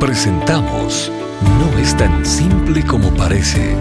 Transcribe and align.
Presentamos 0.00 1.10
No 1.58 1.78
es 1.78 1.96
tan 1.96 2.26
simple 2.26 2.84
como 2.84 3.14
parece. 3.14 3.74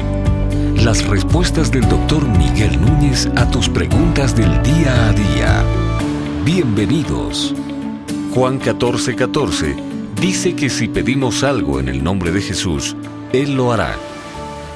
Las 0.82 1.06
respuestas 1.06 1.72
del 1.72 1.90
doctor 1.90 2.26
Miguel 2.26 2.80
Núñez 2.80 3.28
a 3.36 3.50
tus 3.52 3.68
preguntas 3.68 4.34
del 4.34 4.64
día 4.64 5.10
a 5.10 5.12
día. 5.12 5.64
Bienvenidos. 6.46 7.54
Juan 8.34 8.62
14:14 8.62 9.16
14 9.16 9.76
dice 10.22 10.56
que 10.56 10.70
si 10.70 10.88
pedimos 10.88 11.44
algo 11.44 11.82
en 11.82 11.90
el 11.90 12.02
nombre 12.02 12.32
de 12.32 12.42
Jesús, 12.42 12.96
Él 13.34 13.56
lo 13.56 13.74
hará. 13.74 13.98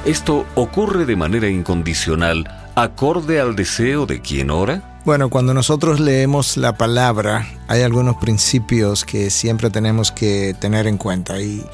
¿Esto 0.05 0.45
ocurre 0.55 1.05
de 1.05 1.15
manera 1.15 1.47
incondicional, 1.47 2.49
acorde 2.75 3.39
al 3.39 3.55
deseo 3.55 4.05
de 4.05 4.19
quien 4.19 4.49
ora? 4.49 4.88
Bueno, 5.09 5.31
cuando 5.31 5.55
nosotros 5.55 5.99
leemos 5.99 6.55
la 6.55 6.77
palabra, 6.77 7.47
hay 7.67 7.81
algunos 7.81 8.17
principios 8.17 9.03
que 9.03 9.31
siempre 9.31 9.71
tenemos 9.71 10.11
que 10.11 10.55
tener 10.59 10.85
en 10.85 10.99
cuenta 10.99 11.41
y 11.41 11.65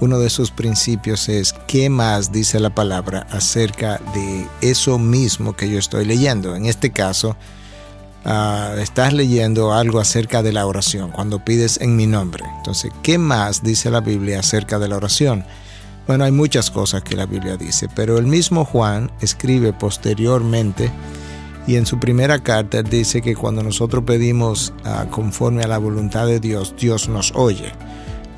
uno 0.00 0.18
de 0.18 0.26
esos 0.26 0.50
principios 0.50 1.28
es 1.28 1.52
qué 1.66 1.90
más 1.90 2.32
dice 2.32 2.58
la 2.60 2.70
palabra 2.70 3.26
acerca 3.30 4.00
de 4.14 4.46
eso 4.62 4.98
mismo 4.98 5.54
que 5.54 5.68
yo 5.68 5.78
estoy 5.78 6.06
leyendo. 6.06 6.56
En 6.56 6.64
este 6.64 6.90
caso, 6.90 7.36
uh, 8.24 8.78
estás 8.78 9.12
leyendo 9.12 9.74
algo 9.74 10.00
acerca 10.00 10.42
de 10.42 10.52
la 10.52 10.64
oración, 10.64 11.10
cuando 11.10 11.44
pides 11.44 11.78
en 11.82 11.94
mi 11.94 12.06
nombre. 12.06 12.46
Entonces, 12.56 12.90
¿qué 13.02 13.18
más 13.18 13.62
dice 13.62 13.90
la 13.90 14.00
Biblia 14.00 14.40
acerca 14.40 14.78
de 14.78 14.88
la 14.88 14.96
oración? 14.96 15.44
Bueno, 16.06 16.24
hay 16.24 16.32
muchas 16.32 16.70
cosas 16.70 17.02
que 17.02 17.16
la 17.16 17.26
Biblia 17.26 17.58
dice, 17.58 17.86
pero 17.94 18.16
el 18.16 18.24
mismo 18.24 18.64
Juan 18.64 19.12
escribe 19.20 19.74
posteriormente 19.74 20.90
y 21.68 21.76
en 21.76 21.84
su 21.84 22.00
primera 22.00 22.42
carta 22.42 22.82
dice 22.82 23.20
que 23.20 23.36
cuando 23.36 23.62
nosotros 23.62 24.02
pedimos 24.04 24.72
uh, 24.86 25.06
conforme 25.10 25.62
a 25.62 25.68
la 25.68 25.76
voluntad 25.76 26.26
de 26.26 26.40
Dios, 26.40 26.74
Dios 26.80 27.10
nos 27.10 27.30
oye. 27.34 27.72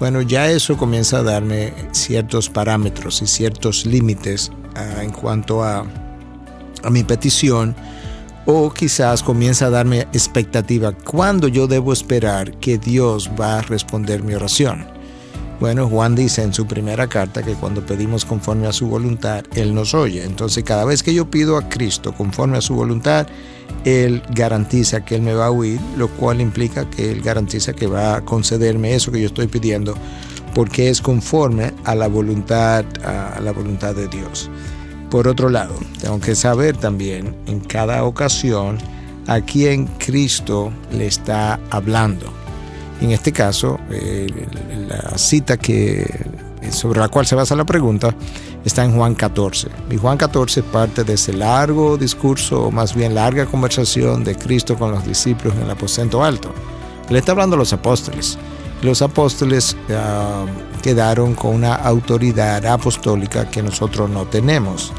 Bueno, 0.00 0.20
ya 0.20 0.50
eso 0.50 0.76
comienza 0.76 1.18
a 1.18 1.22
darme 1.22 1.72
ciertos 1.92 2.50
parámetros 2.50 3.22
y 3.22 3.28
ciertos 3.28 3.86
límites 3.86 4.50
uh, 4.74 5.00
en 5.00 5.12
cuanto 5.12 5.62
a, 5.62 5.86
a 6.82 6.90
mi 6.90 7.04
petición 7.04 7.76
o 8.46 8.74
quizás 8.74 9.22
comienza 9.22 9.66
a 9.66 9.70
darme 9.70 10.00
expectativa 10.12 10.90
cuando 10.90 11.46
yo 11.46 11.68
debo 11.68 11.92
esperar 11.92 12.58
que 12.58 12.78
Dios 12.78 13.30
va 13.40 13.60
a 13.60 13.62
responder 13.62 14.24
mi 14.24 14.34
oración. 14.34 14.99
Bueno, 15.60 15.90
Juan 15.90 16.14
dice 16.14 16.42
en 16.42 16.54
su 16.54 16.66
primera 16.66 17.06
carta 17.06 17.42
que 17.42 17.52
cuando 17.52 17.84
pedimos 17.84 18.24
conforme 18.24 18.66
a 18.66 18.72
su 18.72 18.88
voluntad, 18.88 19.44
Él 19.54 19.74
nos 19.74 19.92
oye. 19.92 20.24
Entonces 20.24 20.64
cada 20.64 20.86
vez 20.86 21.02
que 21.02 21.12
yo 21.12 21.30
pido 21.30 21.58
a 21.58 21.68
Cristo 21.68 22.14
conforme 22.14 22.56
a 22.56 22.62
su 22.62 22.74
voluntad, 22.74 23.26
Él 23.84 24.22
garantiza 24.34 25.04
que 25.04 25.16
Él 25.16 25.22
me 25.22 25.34
va 25.34 25.46
a 25.46 25.50
oír, 25.50 25.78
lo 25.98 26.08
cual 26.08 26.40
implica 26.40 26.88
que 26.88 27.12
Él 27.12 27.20
garantiza 27.20 27.74
que 27.74 27.86
va 27.86 28.16
a 28.16 28.20
concederme 28.22 28.94
eso 28.94 29.12
que 29.12 29.20
yo 29.20 29.26
estoy 29.26 29.48
pidiendo, 29.48 29.94
porque 30.54 30.88
es 30.88 31.02
conforme 31.02 31.74
a 31.84 31.94
la 31.94 32.08
voluntad, 32.08 32.86
a 33.04 33.38
la 33.40 33.52
voluntad 33.52 33.94
de 33.94 34.08
Dios. 34.08 34.50
Por 35.10 35.28
otro 35.28 35.50
lado, 35.50 35.74
tengo 36.00 36.20
que 36.20 36.36
saber 36.36 36.78
también 36.78 37.36
en 37.46 37.60
cada 37.60 38.04
ocasión 38.04 38.78
a 39.26 39.42
quién 39.42 39.88
Cristo 39.98 40.72
le 40.90 41.06
está 41.06 41.60
hablando. 41.68 42.39
En 43.00 43.12
este 43.12 43.32
caso, 43.32 43.78
eh, 43.90 44.26
la 44.88 45.16
cita 45.16 45.56
que, 45.56 46.06
sobre 46.70 47.00
la 47.00 47.08
cual 47.08 47.26
se 47.26 47.34
basa 47.34 47.56
la 47.56 47.64
pregunta 47.64 48.14
está 48.64 48.84
en 48.84 48.94
Juan 48.94 49.14
14. 49.14 49.68
Y 49.90 49.96
Juan 49.96 50.18
14 50.18 50.62
parte 50.64 51.04
de 51.04 51.14
ese 51.14 51.32
largo 51.32 51.96
discurso, 51.96 52.64
o 52.64 52.70
más 52.70 52.94
bien 52.94 53.14
larga 53.14 53.46
conversación 53.46 54.22
de 54.22 54.36
Cristo 54.36 54.76
con 54.76 54.92
los 54.92 55.06
discípulos 55.06 55.54
en 55.56 55.62
el 55.62 55.70
aposento 55.70 56.22
alto. 56.22 56.52
Le 57.08 57.18
está 57.18 57.32
hablando 57.32 57.56
a 57.56 57.58
los 57.58 57.72
apóstoles. 57.72 58.38
Los 58.82 59.02
apóstoles 59.02 59.76
uh, 59.88 60.80
quedaron 60.80 61.34
con 61.34 61.54
una 61.54 61.74
autoridad 61.74 62.64
apostólica 62.66 63.50
que 63.50 63.62
nosotros 63.62 64.08
no 64.08 64.26
tenemos. 64.26 64.92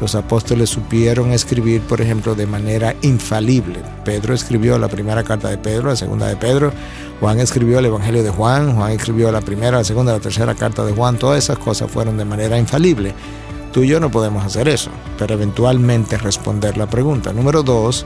Los 0.00 0.14
apóstoles 0.14 0.70
supieron 0.70 1.32
escribir, 1.32 1.82
por 1.82 2.00
ejemplo, 2.00 2.34
de 2.34 2.46
manera 2.46 2.96
infalible. 3.02 3.80
Pedro 4.04 4.34
escribió 4.34 4.78
la 4.78 4.88
primera 4.88 5.22
carta 5.22 5.48
de 5.48 5.58
Pedro, 5.58 5.90
la 5.90 5.96
segunda 5.96 6.26
de 6.26 6.36
Pedro. 6.36 6.72
Juan 7.20 7.38
escribió 7.38 7.78
el 7.78 7.86
Evangelio 7.86 8.22
de 8.22 8.30
Juan. 8.30 8.74
Juan 8.74 8.92
escribió 8.92 9.30
la 9.30 9.42
primera, 9.42 9.78
la 9.78 9.84
segunda, 9.84 10.12
la 10.12 10.20
tercera 10.20 10.54
carta 10.54 10.84
de 10.84 10.92
Juan. 10.92 11.18
Todas 11.18 11.44
esas 11.44 11.58
cosas 11.58 11.90
fueron 11.90 12.16
de 12.16 12.24
manera 12.24 12.58
infalible. 12.58 13.14
Tú 13.72 13.82
y 13.82 13.88
yo 13.88 14.00
no 14.00 14.10
podemos 14.10 14.44
hacer 14.44 14.68
eso, 14.68 14.90
pero 15.18 15.34
eventualmente 15.34 16.18
responder 16.18 16.76
la 16.76 16.88
pregunta. 16.88 17.32
Número 17.32 17.62
dos, 17.62 18.04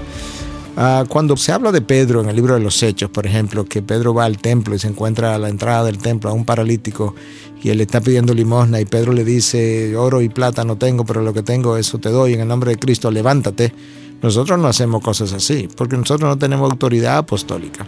Uh, 0.76 1.06
cuando 1.06 1.36
se 1.36 1.52
habla 1.52 1.70
de 1.70 1.82
Pedro 1.82 2.20
en 2.20 2.28
el 2.28 2.34
libro 2.34 2.54
de 2.54 2.60
los 2.60 2.82
Hechos, 2.82 3.08
por 3.08 3.26
ejemplo, 3.26 3.64
que 3.64 3.80
Pedro 3.80 4.12
va 4.12 4.24
al 4.24 4.38
templo 4.38 4.74
y 4.74 4.80
se 4.80 4.88
encuentra 4.88 5.32
a 5.32 5.38
la 5.38 5.48
entrada 5.48 5.84
del 5.84 5.98
templo 5.98 6.30
a 6.30 6.32
un 6.32 6.44
paralítico 6.44 7.14
y 7.62 7.70
él 7.70 7.78
le 7.78 7.84
está 7.84 8.00
pidiendo 8.00 8.34
limosna 8.34 8.80
y 8.80 8.84
Pedro 8.84 9.12
le 9.12 9.24
dice, 9.24 9.96
oro 9.96 10.20
y 10.20 10.28
plata 10.28 10.64
no 10.64 10.76
tengo, 10.76 11.04
pero 11.04 11.22
lo 11.22 11.32
que 11.32 11.44
tengo 11.44 11.76
eso 11.76 11.98
te 11.98 12.08
doy, 12.08 12.34
en 12.34 12.40
el 12.40 12.48
nombre 12.48 12.72
de 12.72 12.78
Cristo 12.78 13.12
levántate. 13.12 13.72
Nosotros 14.20 14.58
no 14.58 14.66
hacemos 14.66 15.00
cosas 15.00 15.32
así, 15.32 15.68
porque 15.76 15.96
nosotros 15.96 16.28
no 16.28 16.38
tenemos 16.38 16.68
autoridad 16.68 17.18
apostólica. 17.18 17.86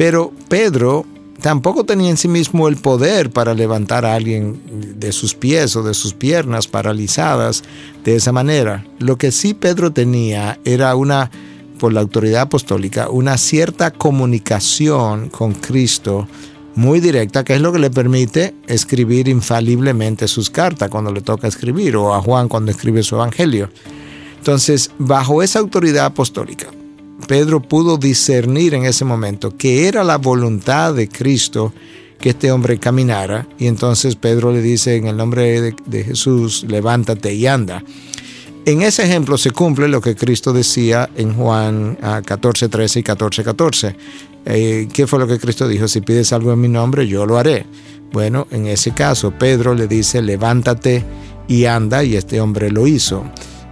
Pero 0.00 0.32
Pedro 0.48 1.04
tampoco 1.42 1.84
tenía 1.84 2.08
en 2.08 2.16
sí 2.16 2.26
mismo 2.26 2.68
el 2.68 2.76
poder 2.76 3.28
para 3.28 3.52
levantar 3.52 4.06
a 4.06 4.14
alguien 4.14 4.58
de 4.98 5.12
sus 5.12 5.34
pies 5.34 5.76
o 5.76 5.82
de 5.82 5.92
sus 5.92 6.14
piernas 6.14 6.68
paralizadas 6.68 7.62
de 8.02 8.16
esa 8.16 8.32
manera. 8.32 8.86
Lo 8.98 9.18
que 9.18 9.30
sí 9.30 9.52
Pedro 9.52 9.92
tenía 9.92 10.58
era 10.64 10.96
una 10.96 11.30
por 11.78 11.92
la 11.92 12.00
autoridad 12.00 12.40
apostólica 12.40 13.10
una 13.10 13.36
cierta 13.36 13.90
comunicación 13.90 15.28
con 15.28 15.52
Cristo 15.52 16.26
muy 16.74 17.00
directa, 17.00 17.44
que 17.44 17.56
es 17.56 17.60
lo 17.60 17.70
que 17.70 17.78
le 17.78 17.90
permite 17.90 18.54
escribir 18.68 19.28
infaliblemente 19.28 20.28
sus 20.28 20.48
cartas 20.48 20.88
cuando 20.88 21.12
le 21.12 21.20
toca 21.20 21.46
escribir, 21.46 21.96
o 21.96 22.14
a 22.14 22.22
Juan 22.22 22.48
cuando 22.48 22.70
escribe 22.70 23.02
su 23.02 23.16
evangelio. 23.16 23.68
Entonces, 24.38 24.92
bajo 24.96 25.42
esa 25.42 25.58
autoridad 25.58 26.06
apostólica, 26.06 26.68
Pedro 27.26 27.60
pudo 27.60 27.96
discernir 27.96 28.74
en 28.74 28.84
ese 28.84 29.04
momento 29.04 29.56
que 29.56 29.88
era 29.88 30.04
la 30.04 30.18
voluntad 30.18 30.94
de 30.94 31.08
Cristo 31.08 31.72
que 32.20 32.30
este 32.30 32.52
hombre 32.52 32.78
caminara, 32.78 33.48
y 33.58 33.66
entonces 33.66 34.14
Pedro 34.14 34.52
le 34.52 34.60
dice 34.60 34.96
en 34.96 35.06
el 35.06 35.16
nombre 35.16 35.72
de, 35.86 36.04
Jesús, 36.04 36.66
levántate 36.68 37.32
y 37.32 37.46
anda. 37.46 37.82
En 38.66 38.82
ese 38.82 39.04
ejemplo 39.04 39.38
se 39.38 39.52
cumple 39.52 39.88
lo 39.88 40.02
que 40.02 40.14
Cristo 40.14 40.52
decía 40.52 41.08
en 41.16 41.34
Juan 41.34 41.96
14, 42.26 42.66
ah, 42.66 42.68
13 42.68 43.00
y 43.00 43.02
14, 43.02 43.42
14. 43.42 43.96
Eh, 44.44 44.88
¿Qué 44.92 45.06
fue 45.06 45.18
lo 45.18 45.26
que 45.26 45.38
Cristo 45.38 45.66
dijo? 45.66 45.88
Si 45.88 46.02
pides 46.02 46.34
algo 46.34 46.52
en 46.52 46.60
mi 46.60 46.68
nombre, 46.68 47.08
yo 47.08 47.24
lo 47.24 47.38
haré. 47.38 47.64
Bueno, 48.12 48.46
en 48.50 48.66
ese 48.66 48.90
caso, 48.90 49.32
Pedro 49.38 49.74
le 49.74 49.86
dice, 49.86 50.20
levántate 50.20 51.04
y 51.48 51.64
anda, 51.64 52.04
y 52.04 52.16
este 52.16 52.40
hombre 52.40 52.70
lo 52.70 52.86
hizo. 52.86 53.24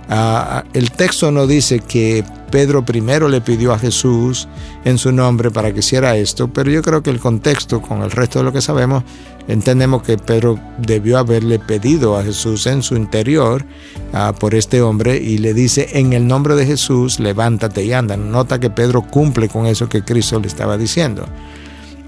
Uh, 0.08 0.66
el 0.72 0.90
texto 0.90 1.30
no 1.30 1.46
dice 1.46 1.80
que 1.80 2.24
Pedro 2.50 2.82
primero 2.82 3.28
le 3.28 3.42
pidió 3.42 3.74
a 3.74 3.78
Jesús 3.78 4.48
en 4.86 4.96
su 4.96 5.12
nombre 5.12 5.50
para 5.50 5.70
que 5.72 5.80
hiciera 5.80 6.16
esto, 6.16 6.48
pero 6.48 6.70
yo 6.70 6.80
creo 6.80 7.02
que 7.02 7.10
el 7.10 7.20
contexto, 7.20 7.82
con 7.82 8.02
el 8.02 8.10
resto 8.10 8.38
de 8.38 8.46
lo 8.46 8.52
que 8.52 8.62
sabemos, 8.62 9.04
entendemos 9.48 10.02
que 10.02 10.16
Pedro 10.16 10.58
debió 10.78 11.18
haberle 11.18 11.58
pedido 11.58 12.16
a 12.16 12.24
Jesús 12.24 12.66
en 12.66 12.82
su 12.82 12.96
interior 12.96 13.66
uh, 14.14 14.32
por 14.32 14.54
este 14.54 14.80
hombre 14.80 15.18
y 15.18 15.38
le 15.38 15.52
dice, 15.52 15.88
en 15.92 16.14
el 16.14 16.26
nombre 16.26 16.54
de 16.54 16.64
Jesús, 16.64 17.20
levántate 17.20 17.84
y 17.84 17.92
anda. 17.92 18.16
Nota 18.16 18.58
que 18.58 18.70
Pedro 18.70 19.02
cumple 19.02 19.50
con 19.50 19.66
eso 19.66 19.90
que 19.90 20.02
Cristo 20.02 20.40
le 20.40 20.46
estaba 20.46 20.78
diciendo. 20.78 21.26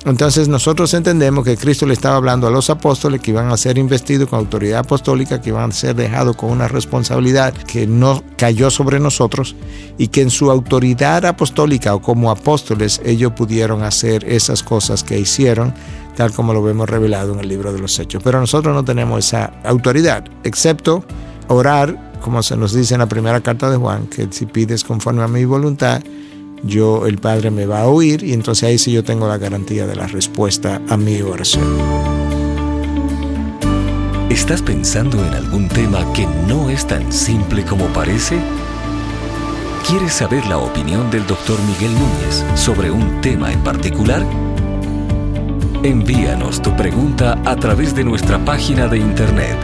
Entonces 0.07 0.49
nosotros 0.49 0.95
entendemos 0.95 1.45
que 1.45 1.59
Cristo 1.59 1.85
le 1.85 1.93
estaba 1.93 2.17
hablando 2.17 2.47
a 2.47 2.51
los 2.51 2.71
apóstoles 2.71 3.21
que 3.21 3.33
iban 3.33 3.51
a 3.51 3.57
ser 3.59 3.77
investidos 3.77 4.31
con 4.31 4.39
autoridad 4.39 4.81
apostólica, 4.81 5.43
que 5.43 5.51
iban 5.51 5.71
a 5.71 5.75
ser 5.75 5.95
dejados 5.95 6.37
con 6.37 6.51
una 6.51 6.69
responsabilidad 6.69 7.53
que 7.53 7.87
no 7.87 8.25
cayó 8.37 8.71
sobre 8.71 8.99
nosotros 8.99 9.57
y 9.99 10.09
que 10.09 10.23
en 10.23 10.31
su 10.31 10.51
autoridad 10.51 11.27
apostólica 11.27 11.95
o 11.95 12.01
como 12.01 12.31
apóstoles 12.31 13.03
ellos 13.05 13.33
pudieron 13.33 13.83
hacer 13.83 14.25
esas 14.25 14.63
cosas 14.63 15.05
que 15.05 15.19
hicieron, 15.19 15.75
tal 16.17 16.33
como 16.33 16.55
lo 16.55 16.63
vemos 16.63 16.89
revelado 16.89 17.35
en 17.35 17.41
el 17.41 17.49
libro 17.49 17.71
de 17.71 17.81
los 17.81 17.99
Hechos. 17.99 18.23
Pero 18.23 18.41
nosotros 18.41 18.75
no 18.75 18.85
tenemos 18.85 19.27
esa 19.27 19.53
autoridad, 19.65 20.25
excepto 20.45 21.05
orar, 21.49 22.15
como 22.23 22.43
se 22.43 22.57
nos 22.57 22.73
dice 22.73 22.95
en 22.95 23.01
la 23.01 23.09
primera 23.09 23.43
carta 23.43 23.71
de 23.71 23.77
Juan, 23.77 24.07
que 24.07 24.29
si 24.31 24.47
pides 24.47 24.83
conforme 24.83 25.23
a 25.23 25.29
mi 25.29 25.45
voluntad, 25.45 26.03
yo 26.63 27.07
el 27.07 27.19
Padre 27.19 27.51
me 27.51 27.67
va 27.67 27.83
a 27.83 27.89
oír 27.89 28.23
y 28.23 28.33
entonces 28.33 28.65
ahí 28.65 28.79
sí 28.79 28.93
yo 28.93 29.05
tengo 29.05 29.29
la 29.29 29.37
garantía 29.39 29.87
de 29.87 29.97
la 29.97 30.07
respuesta 30.07 30.81
a 30.89 30.97
mi 30.97 31.21
oración. 31.23 31.65
¿Estás 34.29 34.63
pensando 34.63 35.25
en 35.25 35.35
algún 35.35 35.69
tema 35.69 36.13
que 36.13 36.27
no 36.47 36.71
es 36.71 36.87
tan 36.87 37.13
simple 37.13 37.65
como 37.65 37.87
parece? 37.87 38.39
¿Quieres 39.89 40.13
saber 40.13 40.47
la 40.47 40.59
opinión 40.59 41.11
del 41.11 41.27
doctor 41.27 41.59
Miguel 41.63 41.93
Núñez 41.95 42.45
sobre 42.55 42.91
un 42.91 43.21
tema 43.21 43.53
en 43.53 43.65
particular? 43.65 44.25
Envíanos 45.83 46.63
tu 46.63 46.77
pregunta 46.77 47.41
a 47.45 47.57
través 47.57 47.95
de 47.95 48.05
nuestra 48.05 48.45
página 48.45 48.87
de 48.87 48.99
internet 48.99 49.57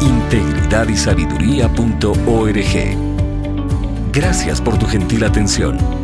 integridadysabiduría.org. 0.00 2.98
Gracias 4.12 4.60
por 4.60 4.76
tu 4.78 4.86
gentil 4.86 5.24
atención 5.24 6.03